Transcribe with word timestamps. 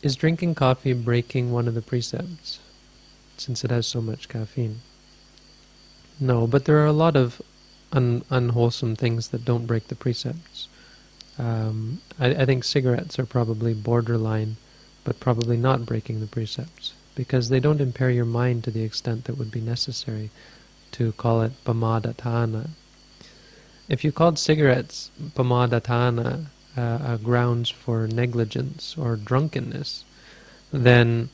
Is 0.00 0.14
drinking 0.14 0.54
coffee 0.54 0.92
breaking 0.92 1.50
one 1.50 1.66
of 1.66 1.74
the 1.74 1.82
precepts, 1.82 2.60
since 3.36 3.64
it 3.64 3.70
has 3.70 3.86
so 3.86 4.00
much 4.00 4.28
caffeine? 4.28 4.80
No, 6.20 6.46
but 6.46 6.64
there 6.64 6.78
are 6.78 6.86
a 6.86 6.92
lot 6.92 7.16
of 7.16 7.42
un- 7.92 8.24
unwholesome 8.30 8.94
things 8.94 9.28
that 9.28 9.44
don't 9.44 9.66
break 9.66 9.88
the 9.88 9.96
precepts. 9.96 10.68
Um, 11.36 12.00
I, 12.18 12.28
I 12.28 12.46
think 12.46 12.62
cigarettes 12.64 13.18
are 13.18 13.26
probably 13.26 13.74
borderline, 13.74 14.56
but 15.02 15.20
probably 15.20 15.56
not 15.56 15.86
breaking 15.86 16.20
the 16.20 16.26
precepts 16.26 16.92
because 17.14 17.48
they 17.48 17.58
don't 17.58 17.80
impair 17.80 18.10
your 18.10 18.24
mind 18.24 18.62
to 18.64 18.70
the 18.70 18.82
extent 18.82 19.24
that 19.24 19.36
would 19.36 19.50
be 19.50 19.60
necessary 19.60 20.30
to 20.92 21.10
call 21.12 21.42
it 21.42 21.52
pamadatthana. 21.64 22.70
If 23.88 24.04
you 24.04 24.12
called 24.12 24.38
cigarettes 24.38 25.10
pamadatthana, 25.34 26.46
uh, 26.78 26.98
uh, 27.08 27.16
grounds 27.16 27.68
for 27.70 28.06
negligence 28.06 28.94
or 28.96 29.16
drunkenness, 29.16 30.04
then 30.72 31.28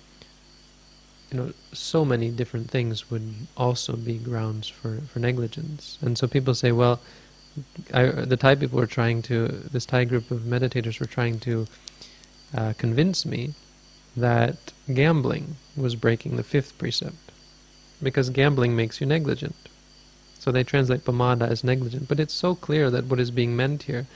you 1.31 1.37
know 1.39 1.53
so 1.73 2.05
many 2.05 2.31
different 2.31 2.71
things 2.71 3.11
would 3.11 3.35
also 3.57 3.93
be 3.95 4.17
grounds 4.17 4.69
for, 4.69 5.01
for 5.13 5.19
negligence. 5.19 5.99
And 6.01 6.17
so 6.17 6.27
people 6.27 6.55
say, 6.55 6.73
well, 6.73 6.99
I, 7.93 8.05
the 8.07 8.37
Thai 8.37 8.55
people 8.55 8.79
were 8.79 8.87
trying 8.87 9.23
to, 9.23 9.49
this 9.49 9.85
Thai 9.85 10.05
group 10.05 10.31
of 10.31 10.41
meditators 10.55 10.99
were 10.99 11.07
trying 11.19 11.39
to 11.41 11.67
uh, 12.57 12.73
convince 12.79 13.27
me 13.27 13.55
that 14.17 14.57
gambling 14.93 15.57
was 15.77 15.95
breaking 15.95 16.37
the 16.37 16.43
fifth 16.43 16.79
precept 16.79 17.33
because 18.03 18.31
gambling 18.31 18.75
makes 18.77 19.01
you 19.01 19.07
negligent. 19.07 19.57
So 20.39 20.53
they 20.53 20.65
translate 20.65 21.05
pamada 21.05 21.49
as 21.49 21.65
negligent, 21.65 22.09
but 22.09 22.21
it's 22.21 22.35
so 22.35 22.55
clear 22.55 22.91
that 22.91 23.07
what 23.07 23.21
is 23.21 23.31
being 23.31 23.57
meant 23.57 23.85
here, 23.85 24.07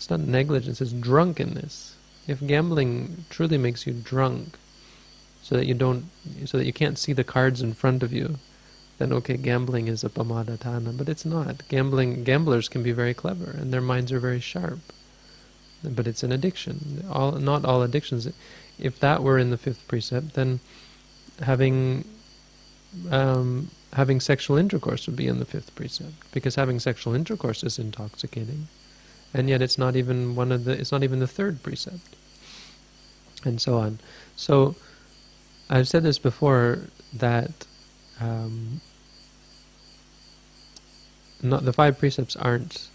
it's 0.00 0.08
not 0.08 0.20
negligence, 0.20 0.80
it's 0.80 0.92
drunkenness. 0.92 1.94
If 2.26 2.40
gambling 2.46 3.26
truly 3.28 3.58
makes 3.58 3.86
you 3.86 3.92
drunk, 3.92 4.56
so 5.42 5.56
that 5.56 5.66
you 5.66 5.74
don't, 5.74 6.06
so 6.46 6.56
that 6.56 6.64
you 6.64 6.72
can't 6.72 6.96
see 6.98 7.12
the 7.12 7.22
cards 7.22 7.60
in 7.60 7.74
front 7.74 8.02
of 8.02 8.10
you, 8.10 8.38
then 8.96 9.12
okay, 9.12 9.36
gambling 9.36 9.88
is 9.88 10.02
a 10.02 10.08
pamadatthana, 10.08 10.96
but 10.96 11.10
it's 11.10 11.26
not. 11.26 11.68
Gambling, 11.68 12.24
gamblers 12.24 12.66
can 12.66 12.82
be 12.82 12.92
very 12.92 13.12
clever, 13.12 13.50
and 13.50 13.74
their 13.74 13.82
minds 13.82 14.10
are 14.10 14.20
very 14.20 14.40
sharp, 14.40 14.78
but 15.84 16.06
it's 16.06 16.22
an 16.22 16.32
addiction. 16.32 17.04
All, 17.10 17.32
not 17.32 17.66
all 17.66 17.82
addictions. 17.82 18.26
If 18.78 18.98
that 19.00 19.22
were 19.22 19.38
in 19.38 19.50
the 19.50 19.58
fifth 19.58 19.86
precept, 19.86 20.32
then 20.32 20.60
having 21.42 22.06
um, 23.10 23.70
having 23.92 24.18
sexual 24.18 24.56
intercourse 24.56 25.06
would 25.06 25.16
be 25.16 25.28
in 25.28 25.40
the 25.40 25.44
fifth 25.44 25.74
precept 25.74 26.32
because 26.32 26.54
having 26.54 26.80
sexual 26.80 27.14
intercourse 27.14 27.62
is 27.62 27.78
intoxicating, 27.78 28.68
and 29.32 29.48
yet 29.48 29.62
it's 29.62 29.78
not 29.78 29.96
even 29.96 30.34
one 30.34 30.52
of 30.52 30.64
the 30.64 30.72
it's 30.72 30.92
not 30.92 31.02
even 31.02 31.18
the 31.18 31.26
third 31.26 31.62
precept, 31.62 32.16
and 33.44 33.60
so 33.60 33.78
on. 33.78 33.98
So 34.36 34.74
I've 35.68 35.88
said 35.88 36.02
this 36.02 36.18
before 36.18 36.80
that 37.12 37.66
um, 38.20 38.80
not 41.42 41.64
the 41.64 41.72
five 41.72 41.98
precepts 41.98 42.36
aren't 42.36 42.88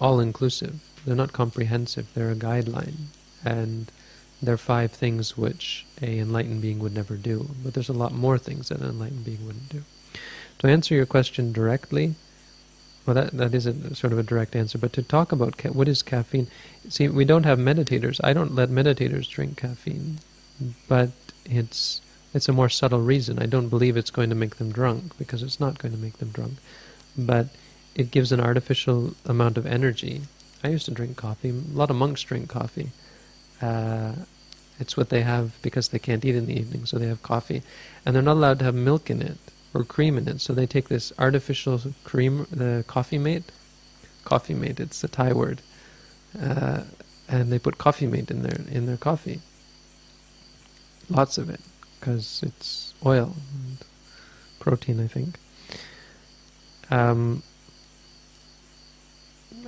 all 0.00 0.20
inclusive. 0.20 0.80
They're 1.04 1.16
not 1.16 1.32
comprehensive. 1.32 2.08
They're 2.14 2.30
a 2.30 2.36
guideline, 2.36 3.06
and 3.44 3.90
there 4.42 4.54
are 4.54 4.58
five 4.58 4.92
things 4.92 5.36
which 5.36 5.86
a 6.00 6.18
enlightened 6.18 6.62
being 6.62 6.78
would 6.78 6.94
never 6.94 7.16
do. 7.16 7.50
But 7.62 7.74
there's 7.74 7.88
a 7.88 7.94
lot 7.94 8.12
more 8.12 8.38
things 8.38 8.68
that 8.68 8.80
an 8.80 8.88
enlightened 8.88 9.24
being 9.24 9.44
wouldn't 9.46 9.68
do. 9.68 9.82
To 10.58 10.66
answer 10.68 10.94
your 10.94 11.06
question 11.06 11.52
directly, 11.52 12.14
well, 13.10 13.24
that 13.24 13.36
that 13.36 13.54
is 13.54 13.66
a 13.66 13.94
sort 13.94 14.12
of 14.12 14.18
a 14.18 14.22
direct 14.22 14.54
answer. 14.54 14.78
But 14.78 14.92
to 14.94 15.02
talk 15.02 15.32
about 15.32 15.56
ca- 15.58 15.70
what 15.70 15.88
is 15.88 16.02
caffeine, 16.02 16.48
see, 16.88 17.08
we 17.08 17.24
don't 17.24 17.44
have 17.44 17.58
meditators. 17.58 18.20
I 18.22 18.32
don't 18.32 18.54
let 18.54 18.68
meditators 18.68 19.28
drink 19.28 19.56
caffeine, 19.56 20.18
but 20.88 21.10
it's 21.44 22.00
it's 22.32 22.48
a 22.48 22.52
more 22.52 22.68
subtle 22.68 23.00
reason. 23.00 23.38
I 23.38 23.46
don't 23.46 23.68
believe 23.68 23.96
it's 23.96 24.10
going 24.10 24.30
to 24.30 24.36
make 24.36 24.56
them 24.56 24.70
drunk 24.70 25.18
because 25.18 25.42
it's 25.42 25.58
not 25.60 25.78
going 25.78 25.92
to 25.92 26.00
make 26.00 26.18
them 26.18 26.30
drunk, 26.30 26.54
but 27.16 27.46
it 27.94 28.10
gives 28.10 28.32
an 28.32 28.40
artificial 28.40 29.14
amount 29.26 29.58
of 29.58 29.66
energy. 29.66 30.22
I 30.62 30.68
used 30.68 30.84
to 30.84 30.92
drink 30.92 31.16
coffee. 31.16 31.50
A 31.50 31.76
lot 31.76 31.90
of 31.90 31.96
monks 31.96 32.22
drink 32.22 32.48
coffee 32.48 32.90
uh, 33.60 34.12
it's 34.78 34.96
what 34.96 35.10
they 35.10 35.22
have 35.22 35.60
because 35.62 35.88
they 35.88 35.98
can't 35.98 36.24
eat 36.24 36.34
in 36.34 36.46
the 36.46 36.58
evening, 36.58 36.86
so 36.86 36.98
they 36.98 37.06
have 37.06 37.22
coffee. 37.22 37.62
And 38.04 38.14
they're 38.14 38.22
not 38.22 38.36
allowed 38.36 38.58
to 38.60 38.64
have 38.64 38.74
milk 38.74 39.10
in 39.10 39.20
it 39.20 39.38
or 39.72 39.84
cream 39.84 40.18
in 40.18 40.28
it, 40.28 40.40
so 40.40 40.52
they 40.52 40.66
take 40.66 40.88
this 40.88 41.12
artificial 41.18 41.80
cream, 42.04 42.46
the 42.50 42.84
coffee 42.86 43.18
mate. 43.18 43.44
Coffee 44.24 44.54
mate, 44.54 44.80
it's 44.80 45.02
a 45.04 45.08
Thai 45.08 45.32
word. 45.32 45.60
Uh, 46.40 46.82
and 47.28 47.52
they 47.52 47.58
put 47.58 47.78
coffee 47.78 48.06
mate 48.06 48.30
in 48.30 48.42
their 48.42 48.60
in 48.70 48.86
their 48.86 48.96
coffee. 48.96 49.40
Lots 51.08 51.38
of 51.38 51.50
it, 51.50 51.60
because 51.98 52.40
it's 52.42 52.94
oil 53.04 53.34
and 53.54 53.78
protein, 54.58 55.00
I 55.00 55.06
think. 55.06 55.38
Um, 56.90 57.42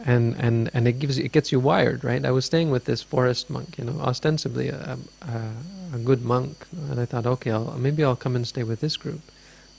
and 0.04 0.34
and 0.36 0.70
and 0.74 0.88
it 0.88 0.98
gives 0.98 1.18
it 1.18 1.32
gets 1.32 1.52
you 1.52 1.60
wired, 1.60 2.02
right? 2.04 2.24
I 2.24 2.30
was 2.30 2.44
staying 2.44 2.70
with 2.70 2.84
this 2.84 3.02
forest 3.02 3.50
monk, 3.50 3.78
you 3.78 3.84
know, 3.84 4.00
ostensibly 4.00 4.68
a, 4.68 4.98
a, 5.22 5.96
a 5.96 5.98
good 5.98 6.24
monk, 6.24 6.66
and 6.90 7.00
I 7.00 7.04
thought, 7.04 7.26
okay, 7.26 7.50
I'll, 7.52 7.76
maybe 7.78 8.02
I'll 8.04 8.16
come 8.16 8.34
and 8.34 8.46
stay 8.46 8.64
with 8.64 8.80
this 8.80 8.96
group. 8.96 9.20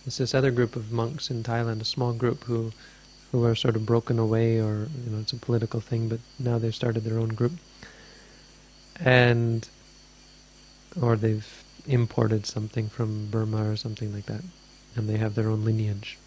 It's 0.05 0.17
this 0.17 0.35
other 0.35 0.51
group 0.51 0.75
of 0.75 0.91
monks 0.91 1.29
in 1.29 1.43
Thailand, 1.43 1.81
a 1.81 1.85
small 1.85 2.13
group 2.13 2.43
who 2.43 2.71
who 3.31 3.43
are 3.45 3.55
sort 3.55 3.75
of 3.75 3.85
broken 3.85 4.19
away, 4.19 4.59
or 4.59 4.87
you 5.05 5.11
know, 5.11 5.19
it's 5.19 5.33
a 5.33 5.37
political 5.37 5.79
thing, 5.79 6.07
but 6.07 6.19
now 6.37 6.59
they've 6.59 6.75
started 6.75 7.03
their 7.03 7.17
own 7.17 7.29
group, 7.29 7.53
and 8.99 9.67
or 11.01 11.15
they've 11.15 11.63
imported 11.87 12.45
something 12.45 12.89
from 12.89 13.27
Burma 13.31 13.69
or 13.69 13.75
something 13.75 14.13
like 14.13 14.27
that, 14.27 14.43
and 14.95 15.09
they 15.09 15.17
have 15.17 15.35
their 15.35 15.49
own 15.49 15.65
lineage. 15.65 16.17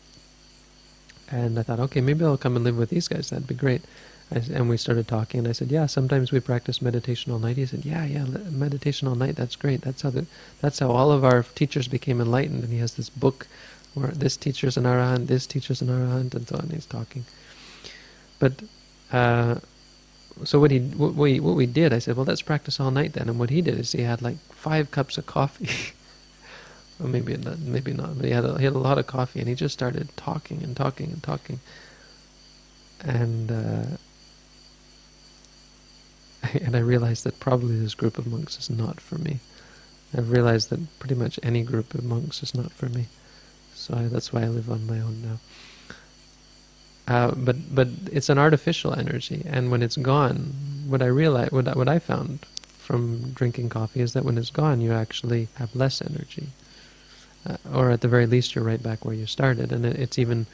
And 1.30 1.58
I 1.58 1.62
thought, 1.62 1.80
okay, 1.80 2.00
maybe 2.00 2.24
I'll 2.24 2.36
come 2.36 2.56
and 2.56 2.64
live 2.64 2.76
with 2.76 2.90
these 2.90 3.08
guys. 3.08 3.30
That'd 3.30 3.46
be 3.46 3.54
great. 3.54 3.82
I, 4.32 4.42
and 4.52 4.68
we 4.68 4.76
started 4.76 5.06
talking, 5.06 5.38
and 5.38 5.48
I 5.48 5.52
said, 5.52 5.70
yeah, 5.70 5.86
sometimes 5.86 6.32
we 6.32 6.40
practice 6.40 6.82
meditation 6.82 7.32
all 7.32 7.38
night. 7.38 7.56
He 7.56 7.66
said, 7.66 7.84
yeah, 7.84 8.04
yeah, 8.04 8.24
meditation 8.24 9.06
all 9.06 9.14
night. 9.14 9.36
That's 9.36 9.54
great. 9.54 9.82
That's 9.82 10.02
how 10.02 10.10
the, 10.10 10.26
that's 10.60 10.80
how 10.80 10.90
all 10.90 11.12
of 11.12 11.24
our 11.24 11.44
teachers 11.54 11.86
became 11.86 12.20
enlightened. 12.20 12.64
And 12.64 12.72
he 12.72 12.78
has 12.80 12.94
this 12.94 13.08
book 13.08 13.46
where 13.94 14.08
this 14.08 14.36
teacher's 14.36 14.76
an 14.76 14.84
arahant, 14.84 15.28
this 15.28 15.46
teacher's 15.46 15.80
an 15.80 15.88
arahant, 15.88 16.34
and 16.34 16.46
so 16.46 16.56
on. 16.56 16.70
He's 16.70 16.86
talking. 16.86 17.24
But 18.38 18.54
uh, 19.12 19.56
so 20.44 20.58
what 20.60 20.70
he 20.70 20.80
what 20.80 21.14
we 21.14 21.40
what 21.40 21.54
we 21.54 21.66
did, 21.66 21.92
I 21.92 22.00
said, 22.00 22.16
well, 22.16 22.26
let's 22.26 22.42
practice 22.42 22.80
all 22.80 22.90
night 22.90 23.12
then. 23.14 23.28
And 23.28 23.38
what 23.38 23.50
he 23.50 23.62
did 23.62 23.78
is 23.78 23.92
he 23.92 24.02
had 24.02 24.22
like 24.22 24.38
five 24.50 24.90
cups 24.90 25.18
of 25.18 25.26
coffee. 25.26 25.92
Or 26.98 27.08
maybe 27.08 27.36
not, 27.36 27.58
maybe 27.58 27.92
not. 27.92 28.16
But 28.16 28.24
he 28.24 28.30
had 28.30 28.44
a, 28.44 28.56
he 28.58 28.64
had 28.64 28.72
a 28.72 28.78
lot 28.78 28.96
of 28.96 29.06
coffee, 29.06 29.40
and 29.40 29.48
he 29.48 29.54
just 29.54 29.74
started 29.74 30.08
talking 30.16 30.62
and 30.62 30.74
talking 30.74 31.10
and 31.12 31.22
talking. 31.22 31.60
And 33.04 33.50
uh, 33.52 33.95
and 36.62 36.76
I 36.76 36.80
realized 36.80 37.24
that 37.24 37.40
probably 37.40 37.78
this 37.78 37.94
group 37.94 38.18
of 38.18 38.26
monks 38.26 38.58
is 38.58 38.70
not 38.70 39.00
for 39.00 39.16
me. 39.18 39.40
I've 40.16 40.30
realized 40.30 40.70
that 40.70 40.98
pretty 40.98 41.14
much 41.14 41.38
any 41.42 41.62
group 41.62 41.94
of 41.94 42.04
monks 42.04 42.42
is 42.42 42.54
not 42.54 42.72
for 42.72 42.86
me. 42.86 43.06
So 43.74 43.94
I, 43.94 44.02
that's 44.04 44.32
why 44.32 44.42
I 44.42 44.48
live 44.48 44.70
on 44.70 44.86
my 44.86 45.00
own 45.00 45.22
now. 45.22 45.38
Uh, 47.08 47.34
but 47.36 47.74
but 47.74 47.88
it's 48.10 48.28
an 48.28 48.38
artificial 48.38 48.92
energy, 48.92 49.42
and 49.46 49.70
when 49.70 49.80
it's 49.80 49.96
gone, 49.96 50.52
what 50.88 51.02
I 51.02 51.06
realize, 51.06 51.52
what 51.52 51.76
what 51.76 51.88
I 51.88 52.00
found 52.00 52.40
from 52.78 53.30
drinking 53.30 53.68
coffee 53.68 54.00
is 54.00 54.12
that 54.12 54.24
when 54.24 54.38
it's 54.38 54.50
gone, 54.50 54.80
you 54.80 54.92
actually 54.92 55.48
have 55.54 55.74
less 55.76 56.02
energy 56.02 56.48
uh, 57.48 57.56
or 57.72 57.90
at 57.90 58.00
the 58.00 58.08
very 58.08 58.26
least 58.26 58.54
you're 58.54 58.64
right 58.64 58.82
back 58.82 59.04
where 59.04 59.14
you 59.14 59.26
started, 59.26 59.72
and 59.72 59.84
it's 59.86 60.18
even 60.18 60.46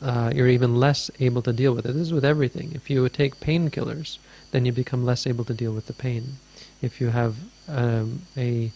uh, 0.00 0.30
you're 0.34 0.48
even 0.48 0.76
less 0.76 1.10
able 1.20 1.42
to 1.42 1.52
deal 1.52 1.74
with 1.74 1.86
it. 1.86 1.92
This 1.92 2.02
is 2.08 2.12
with 2.12 2.24
everything. 2.24 2.72
If 2.74 2.90
you 2.90 3.08
take 3.08 3.40
painkillers, 3.40 4.18
then 4.56 4.64
you 4.64 4.72
become 4.72 5.04
less 5.04 5.26
able 5.26 5.44
to 5.44 5.52
deal 5.52 5.74
with 5.74 5.86
the 5.86 5.92
pain. 5.92 6.38
If 6.80 6.98
you 6.98 7.08
have 7.08 7.36
um, 7.68 8.22
a 8.38 8.72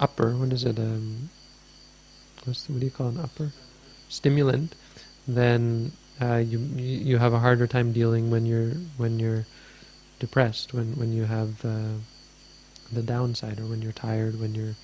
upper, 0.00 0.34
what 0.34 0.50
is 0.54 0.64
it? 0.64 0.78
Um, 0.78 1.28
what 2.46 2.80
do 2.80 2.86
you 2.86 2.90
call 2.90 3.08
an 3.08 3.20
upper 3.20 3.52
stimulant? 4.08 4.74
Then 5.28 5.92
uh, 6.18 6.36
you 6.36 6.58
you 6.58 7.18
have 7.18 7.34
a 7.34 7.40
harder 7.40 7.66
time 7.66 7.92
dealing 7.92 8.30
when 8.30 8.46
you're 8.46 8.72
when 8.96 9.20
you're 9.20 9.44
depressed, 10.18 10.72
when 10.72 10.96
when 10.96 11.12
you 11.12 11.24
have 11.24 11.62
uh, 11.62 12.00
the 12.90 13.02
downside, 13.02 13.60
or 13.60 13.66
when 13.66 13.82
you're 13.82 13.92
tired, 13.92 14.40
when 14.40 14.54
you're 14.54 14.76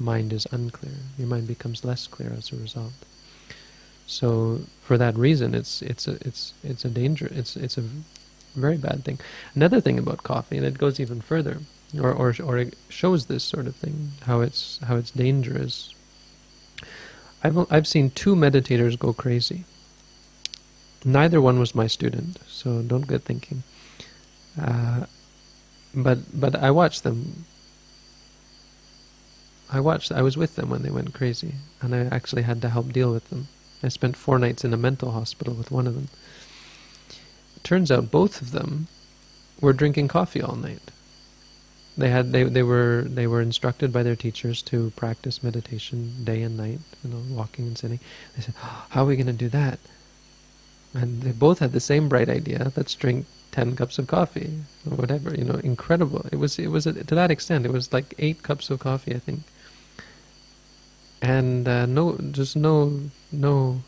mind 0.00 0.32
is 0.32 0.44
unclear. 0.50 0.98
Your 1.16 1.28
mind 1.28 1.46
becomes 1.46 1.84
less 1.84 2.08
clear 2.08 2.34
as 2.36 2.50
a 2.50 2.56
result. 2.56 2.94
So 4.08 4.62
for 4.82 4.98
that 4.98 5.16
reason, 5.16 5.54
it's 5.54 5.82
it's 5.82 6.08
a 6.08 6.18
it's 6.26 6.52
it's 6.64 6.84
a 6.84 6.90
danger. 6.90 7.28
It's 7.30 7.54
it's 7.54 7.78
a 7.78 7.84
very 8.58 8.76
bad 8.76 9.04
thing. 9.04 9.18
Another 9.54 9.80
thing 9.80 9.98
about 9.98 10.22
coffee, 10.22 10.56
and 10.56 10.66
it 10.66 10.78
goes 10.78 11.00
even 11.00 11.20
further, 11.20 11.58
or 11.98 12.12
or 12.12 12.34
or 12.42 12.58
it 12.58 12.74
shows 12.88 13.26
this 13.26 13.44
sort 13.44 13.66
of 13.66 13.76
thing, 13.76 14.12
how 14.22 14.40
it's 14.40 14.78
how 14.86 14.96
it's 14.96 15.10
dangerous. 15.10 15.94
I've 17.42 17.70
I've 17.72 17.86
seen 17.86 18.10
two 18.10 18.34
meditators 18.34 18.98
go 18.98 19.12
crazy. 19.12 19.64
Neither 21.04 21.40
one 21.40 21.58
was 21.60 21.74
my 21.74 21.86
student, 21.86 22.38
so 22.48 22.82
don't 22.82 23.06
get 23.06 23.22
thinking. 23.22 23.62
Uh, 24.60 25.06
but 25.94 26.18
but 26.38 26.56
I 26.56 26.70
watched 26.70 27.04
them 27.04 27.46
I 29.70 29.80
watched. 29.80 30.12
I 30.12 30.22
was 30.22 30.36
with 30.36 30.56
them 30.56 30.70
when 30.70 30.82
they 30.82 30.90
went 30.90 31.12
crazy, 31.12 31.54
and 31.82 31.94
I 31.94 31.98
actually 32.14 32.42
had 32.42 32.62
to 32.62 32.70
help 32.70 32.92
deal 32.92 33.12
with 33.12 33.28
them. 33.28 33.48
I 33.82 33.88
spent 33.88 34.16
four 34.16 34.38
nights 34.38 34.64
in 34.64 34.72
a 34.72 34.78
mental 34.78 35.12
hospital 35.12 35.54
with 35.54 35.70
one 35.70 35.86
of 35.86 35.94
them. 35.94 36.08
Turns 37.62 37.90
out 37.90 38.10
both 38.10 38.40
of 38.40 38.52
them 38.52 38.88
were 39.60 39.72
drinking 39.72 40.08
coffee 40.08 40.42
all 40.42 40.56
night. 40.56 40.90
They 41.96 42.10
had 42.10 42.32
they 42.32 42.44
they 42.44 42.62
were 42.62 43.04
they 43.08 43.26
were 43.26 43.42
instructed 43.42 43.92
by 43.92 44.04
their 44.04 44.14
teachers 44.14 44.62
to 44.62 44.90
practice 44.90 45.42
meditation 45.42 46.24
day 46.24 46.42
and 46.42 46.56
night, 46.56 46.78
you 47.02 47.10
know, 47.10 47.22
walking 47.30 47.66
and 47.66 47.76
sitting. 47.76 47.98
They 48.36 48.42
said, 48.42 48.54
oh, 48.62 48.86
"How 48.90 49.02
are 49.02 49.06
we 49.06 49.16
going 49.16 49.26
to 49.26 49.32
do 49.32 49.48
that?" 49.48 49.80
And 50.94 51.22
they 51.22 51.32
both 51.32 51.58
had 51.58 51.72
the 51.72 51.80
same 51.80 52.08
bright 52.08 52.28
idea: 52.28 52.72
let's 52.76 52.94
drink 52.94 53.26
ten 53.50 53.74
cups 53.74 53.98
of 53.98 54.06
coffee 54.06 54.60
or 54.88 54.96
whatever. 54.96 55.34
You 55.34 55.44
know, 55.44 55.60
incredible. 55.64 56.24
It 56.30 56.36
was 56.36 56.58
it 56.58 56.68
was 56.68 56.84
to 56.84 56.92
that 56.92 57.32
extent. 57.32 57.66
It 57.66 57.72
was 57.72 57.92
like 57.92 58.14
eight 58.18 58.44
cups 58.44 58.70
of 58.70 58.78
coffee, 58.78 59.14
I 59.14 59.18
think. 59.18 59.42
And 61.20 61.66
uh, 61.66 61.86
no, 61.86 62.16
just 62.30 62.54
no 62.54 63.10
no 63.32 63.82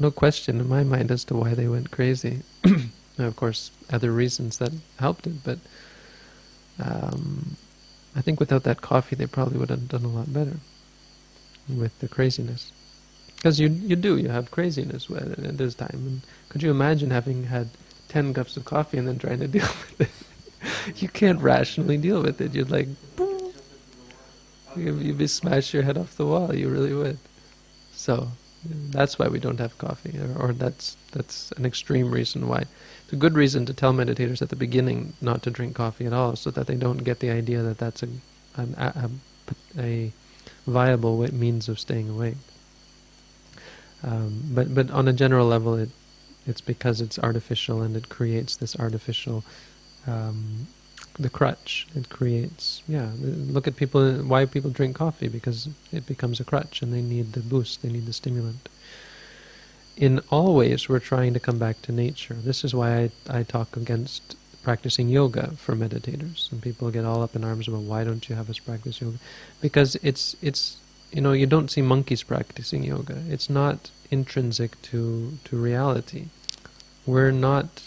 no 0.00 0.10
question 0.10 0.60
in 0.60 0.68
my 0.68 0.84
mind 0.84 1.10
as 1.10 1.24
to 1.24 1.34
why 1.34 1.54
they 1.54 1.68
went 1.68 1.90
crazy. 1.90 2.42
of 3.18 3.36
course, 3.36 3.70
other 3.90 4.12
reasons 4.12 4.58
that 4.58 4.72
helped 4.98 5.26
it, 5.26 5.42
but 5.44 5.58
um, 6.80 7.56
I 8.14 8.20
think 8.20 8.40
without 8.40 8.64
that 8.64 8.80
coffee, 8.80 9.16
they 9.16 9.26
probably 9.26 9.58
would 9.58 9.70
have 9.70 9.88
done 9.88 10.04
a 10.04 10.08
lot 10.08 10.32
better 10.32 10.56
with 11.68 11.98
the 12.00 12.08
craziness. 12.08 12.72
Because 13.36 13.60
you 13.60 13.68
you 13.68 13.94
do 13.94 14.16
you 14.16 14.28
have 14.28 14.50
craziness 14.50 15.08
at 15.10 15.58
this 15.58 15.74
time, 15.74 15.90
and 15.92 16.20
could 16.48 16.62
you 16.62 16.70
imagine 16.70 17.10
having 17.10 17.44
had 17.44 17.68
ten 18.08 18.34
cups 18.34 18.56
of 18.56 18.64
coffee 18.64 18.98
and 18.98 19.06
then 19.06 19.18
trying 19.18 19.40
to 19.40 19.48
deal 19.56 19.68
with 19.98 20.00
it? 20.00 21.00
you 21.00 21.08
can't 21.08 21.40
rationally 21.40 21.96
deal 21.96 22.22
with 22.22 22.40
it. 22.40 22.54
You'd 22.54 22.70
like, 22.70 22.88
boom, 23.14 23.52
you'd 24.76 25.18
be 25.18 25.28
smash 25.28 25.72
your 25.72 25.84
head 25.84 25.96
off 25.96 26.16
the 26.16 26.26
wall. 26.26 26.52
You 26.54 26.68
really 26.68 26.92
would. 26.92 27.18
So 27.92 28.28
that's 28.64 29.18
why 29.18 29.28
we 29.28 29.38
don't 29.38 29.60
have 29.60 29.78
coffee, 29.78 30.18
or, 30.18 30.48
or 30.48 30.52
that's 30.52 30.96
that's 31.12 31.52
an 31.52 31.64
extreme 31.64 32.10
reason 32.10 32.48
why. 32.48 32.64
It's 33.04 33.12
a 33.12 33.16
good 33.16 33.34
reason 33.34 33.66
to 33.66 33.74
tell 33.74 33.92
meditators 33.92 34.42
at 34.42 34.48
the 34.48 34.56
beginning 34.56 35.14
not 35.20 35.42
to 35.44 35.50
drink 35.50 35.74
coffee 35.76 36.06
at 36.06 36.12
all, 36.12 36.36
so 36.36 36.50
that 36.50 36.66
they 36.66 36.74
don't 36.74 36.98
get 36.98 37.20
the 37.20 37.30
idea 37.30 37.62
that 37.62 37.78
that's 37.78 38.02
a 38.02 38.08
an, 38.56 38.74
a, 38.76 39.10
a, 39.78 40.12
viable 40.66 41.32
means 41.32 41.68
of 41.68 41.78
staying 41.78 42.10
awake. 42.10 42.34
Um, 44.02 44.42
but 44.52 44.74
but 44.74 44.90
on 44.90 45.08
a 45.08 45.12
general 45.12 45.46
level, 45.46 45.74
it 45.74 45.90
it's 46.46 46.60
because 46.60 47.00
it's 47.00 47.18
artificial 47.18 47.82
and 47.82 47.96
it 47.96 48.08
creates 48.08 48.56
this 48.56 48.74
artificial 48.76 49.44
um, 50.06 50.66
the 51.18 51.30
crutch. 51.30 51.86
It 51.94 52.08
creates, 52.08 52.82
yeah. 52.86 53.10
Look 53.18 53.66
at 53.66 53.76
people. 53.76 54.12
Why 54.22 54.46
people 54.46 54.70
drink 54.70 54.96
coffee 54.96 55.28
because 55.28 55.68
it 55.92 56.06
becomes 56.06 56.40
a 56.40 56.44
crutch, 56.44 56.82
and 56.82 56.92
they 56.92 57.02
need 57.02 57.32
the 57.32 57.40
boost. 57.40 57.82
They 57.82 57.90
need 57.90 58.06
the 58.06 58.12
stimulant. 58.12 58.68
In 59.96 60.20
all 60.30 60.54
ways, 60.54 60.88
we're 60.88 61.00
trying 61.00 61.34
to 61.34 61.40
come 61.40 61.58
back 61.58 61.82
to 61.82 61.92
nature. 61.92 62.34
This 62.34 62.64
is 62.64 62.74
why 62.74 63.10
I, 63.28 63.38
I 63.40 63.42
talk 63.42 63.76
against 63.76 64.36
practicing 64.62 65.08
yoga 65.08 65.52
for 65.56 65.74
meditators, 65.74 66.52
and 66.52 66.62
people 66.62 66.90
get 66.90 67.04
all 67.04 67.22
up 67.22 67.34
in 67.34 67.42
arms 67.42 67.66
about 67.66 67.82
why 67.82 68.04
don't 68.04 68.28
you 68.28 68.36
have 68.36 68.48
us 68.50 68.58
practice 68.58 69.00
yoga? 69.00 69.18
Because 69.60 69.96
it's 69.96 70.36
it's 70.40 70.76
you 71.10 71.20
know 71.20 71.32
you 71.32 71.46
don't 71.46 71.70
see 71.70 71.82
monkeys 71.82 72.22
practicing 72.22 72.84
yoga. 72.84 73.22
It's 73.28 73.50
not 73.50 73.90
intrinsic 74.10 74.80
to 74.82 75.38
to 75.44 75.56
reality. 75.56 76.26
We're 77.06 77.30
not 77.30 77.82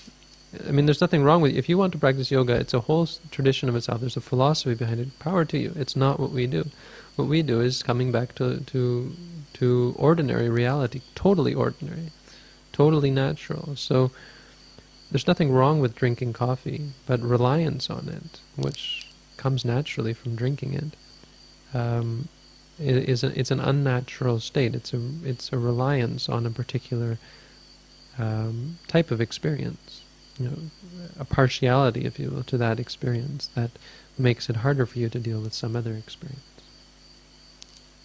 I 0.68 0.71
mean, 0.71 0.86
there's 0.86 1.00
nothing 1.00 1.24
wrong 1.24 1.42
with 1.42 1.53
it. 1.53 1.57
If 1.57 1.69
you 1.69 1.77
want 1.77 1.94
to 1.94 2.00
practice 2.00 2.30
yoga, 2.30 2.56
it's 2.56 2.74
a 2.74 2.81
whole 2.81 3.07
tradition 3.31 3.69
of 3.69 3.75
itself. 3.75 4.01
There's 4.01 4.18
a 4.18 4.21
philosophy 4.21 4.75
behind 4.75 5.00
it. 5.00 5.18
Power 5.19 5.45
to 5.45 5.57
you. 5.57 5.74
It's 5.77 5.95
not 5.95 6.19
what 6.19 6.31
we 6.31 6.45
do. 6.45 6.69
What 7.15 7.30
we 7.30 7.42
do 7.42 7.62
is 7.62 7.83
coming 7.83 8.12
back 8.12 8.36
to 8.36 8.59
to 8.59 9.15
to 9.53 9.95
ordinary 9.98 10.50
reality, 10.50 11.01
totally 11.15 11.53
ordinary, 11.53 12.12
totally 12.74 13.12
natural. 13.12 13.75
So 13.75 14.12
there's 15.09 15.27
nothing 15.27 15.51
wrong 15.51 15.80
with 15.80 15.95
drinking 15.95 16.33
coffee, 16.33 16.92
but 17.06 17.21
reliance 17.21 17.89
on 17.89 18.09
it, 18.09 18.42
which 18.56 19.07
comes 19.38 19.63
naturally 19.63 20.13
from 20.13 20.36
drinking 20.36 20.74
it, 20.74 21.77
um, 21.77 22.27
is 22.77 23.24
a, 23.24 23.38
it's 23.39 23.51
an 23.51 23.59
unnatural 23.62 24.42
state. 24.42 24.75
It's 24.75 24.94
a 24.94 25.01
it's 25.24 25.53
a 25.53 25.57
reliance 25.57 26.27
on 26.27 26.45
a 26.45 26.50
particular 26.50 27.19
um, 28.18 28.80
type 28.89 29.12
of 29.12 29.21
experience 29.21 30.01
you 30.41 30.49
know, 30.49 30.57
a 31.19 31.25
partiality, 31.25 32.05
if 32.05 32.19
you 32.19 32.29
will, 32.29 32.43
to 32.43 32.57
that 32.57 32.79
experience 32.79 33.49
that 33.55 33.71
makes 34.17 34.49
it 34.49 34.57
harder 34.57 34.85
for 34.85 34.99
you 34.99 35.09
to 35.09 35.19
deal 35.19 35.41
with 35.41 35.53
some 35.53 35.75
other 35.75 35.93
experience. 35.93 36.41